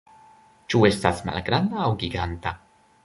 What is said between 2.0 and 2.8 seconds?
giganta?